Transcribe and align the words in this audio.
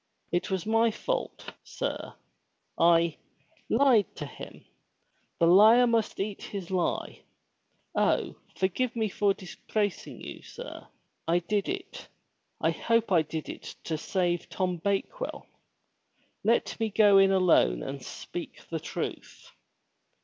It 0.31 0.49
was 0.49 0.65
my 0.65 0.89
fault, 0.89 1.53
sir; 1.63 2.15
I— 2.75 3.17
lied 3.69 4.15
to 4.15 4.25
him— 4.25 4.65
the 5.39 5.45
liar 5.45 5.85
must 5.85 6.19
eat 6.19 6.41
his 6.41 6.71
lie. 6.71 7.21
Oh, 7.93 8.33
forgive 8.55 8.95
me 8.95 9.09
for 9.09 9.35
disgracing 9.35 10.19
you, 10.19 10.41
sir. 10.41 10.87
I 11.27 11.37
did 11.37 11.69
it— 11.69 12.07
I 12.61 12.71
hope 12.71 13.11
I 13.11 13.21
did 13.21 13.47
it 13.47 13.75
to 13.83 13.95
save 13.95 14.49
Tom 14.49 14.77
Bakewell. 14.77 15.45
Let 16.43 16.79
me 16.79 16.89
go 16.89 17.19
in 17.19 17.31
alone 17.31 17.83
and 17.83 18.03
speak 18.03 18.67
the 18.71 18.79
truth." 18.79 19.51